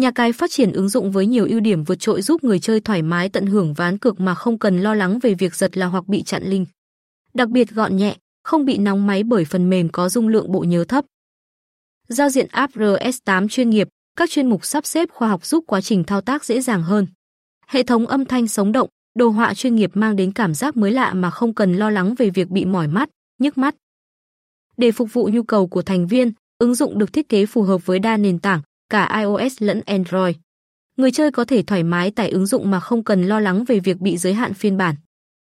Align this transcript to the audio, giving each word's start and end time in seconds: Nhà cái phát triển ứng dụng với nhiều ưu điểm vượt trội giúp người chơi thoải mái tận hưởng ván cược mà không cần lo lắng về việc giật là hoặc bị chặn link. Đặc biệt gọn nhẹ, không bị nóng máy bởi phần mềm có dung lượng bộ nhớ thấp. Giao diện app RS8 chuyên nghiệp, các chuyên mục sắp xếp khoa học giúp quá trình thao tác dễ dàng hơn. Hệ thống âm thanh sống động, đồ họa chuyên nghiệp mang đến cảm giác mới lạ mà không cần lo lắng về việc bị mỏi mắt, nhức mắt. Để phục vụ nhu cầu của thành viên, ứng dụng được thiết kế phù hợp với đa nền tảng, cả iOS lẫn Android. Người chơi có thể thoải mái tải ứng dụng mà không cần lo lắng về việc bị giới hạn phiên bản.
Nhà 0.00 0.10
cái 0.10 0.32
phát 0.32 0.50
triển 0.50 0.72
ứng 0.72 0.88
dụng 0.88 1.12
với 1.12 1.26
nhiều 1.26 1.46
ưu 1.46 1.60
điểm 1.60 1.84
vượt 1.84 1.94
trội 1.94 2.22
giúp 2.22 2.44
người 2.44 2.60
chơi 2.60 2.80
thoải 2.80 3.02
mái 3.02 3.28
tận 3.28 3.46
hưởng 3.46 3.74
ván 3.74 3.98
cược 3.98 4.20
mà 4.20 4.34
không 4.34 4.58
cần 4.58 4.80
lo 4.80 4.94
lắng 4.94 5.18
về 5.18 5.34
việc 5.34 5.54
giật 5.54 5.76
là 5.76 5.86
hoặc 5.86 6.08
bị 6.08 6.22
chặn 6.22 6.42
link. 6.44 6.68
Đặc 7.34 7.48
biệt 7.48 7.70
gọn 7.70 7.96
nhẹ, 7.96 8.16
không 8.44 8.64
bị 8.64 8.78
nóng 8.78 9.06
máy 9.06 9.22
bởi 9.22 9.44
phần 9.44 9.70
mềm 9.70 9.88
có 9.88 10.08
dung 10.08 10.28
lượng 10.28 10.52
bộ 10.52 10.60
nhớ 10.60 10.84
thấp. 10.84 11.04
Giao 12.08 12.28
diện 12.28 12.46
app 12.50 12.76
RS8 12.76 13.48
chuyên 13.48 13.70
nghiệp, 13.70 13.88
các 14.16 14.30
chuyên 14.30 14.50
mục 14.50 14.64
sắp 14.64 14.86
xếp 14.86 15.08
khoa 15.12 15.28
học 15.28 15.46
giúp 15.46 15.64
quá 15.66 15.80
trình 15.80 16.04
thao 16.04 16.20
tác 16.20 16.44
dễ 16.44 16.60
dàng 16.60 16.82
hơn. 16.82 17.06
Hệ 17.66 17.82
thống 17.82 18.06
âm 18.06 18.24
thanh 18.24 18.48
sống 18.48 18.72
động, 18.72 18.88
đồ 19.14 19.28
họa 19.28 19.54
chuyên 19.54 19.74
nghiệp 19.74 19.90
mang 19.94 20.16
đến 20.16 20.32
cảm 20.32 20.54
giác 20.54 20.76
mới 20.76 20.90
lạ 20.90 21.14
mà 21.14 21.30
không 21.30 21.54
cần 21.54 21.74
lo 21.74 21.90
lắng 21.90 22.14
về 22.18 22.30
việc 22.30 22.48
bị 22.48 22.64
mỏi 22.64 22.88
mắt, 22.88 23.08
nhức 23.38 23.58
mắt. 23.58 23.74
Để 24.76 24.92
phục 24.92 25.12
vụ 25.12 25.28
nhu 25.32 25.42
cầu 25.42 25.66
của 25.66 25.82
thành 25.82 26.06
viên, 26.06 26.32
ứng 26.58 26.74
dụng 26.74 26.98
được 26.98 27.12
thiết 27.12 27.28
kế 27.28 27.46
phù 27.46 27.62
hợp 27.62 27.86
với 27.86 27.98
đa 27.98 28.16
nền 28.16 28.38
tảng, 28.38 28.60
cả 28.90 29.20
iOS 29.20 29.56
lẫn 29.58 29.80
Android. 29.86 30.36
Người 30.96 31.10
chơi 31.10 31.30
có 31.30 31.44
thể 31.44 31.62
thoải 31.62 31.82
mái 31.82 32.10
tải 32.10 32.30
ứng 32.30 32.46
dụng 32.46 32.70
mà 32.70 32.80
không 32.80 33.04
cần 33.04 33.22
lo 33.22 33.40
lắng 33.40 33.64
về 33.64 33.80
việc 33.80 34.00
bị 34.00 34.16
giới 34.16 34.34
hạn 34.34 34.54
phiên 34.54 34.76
bản. 34.76 34.94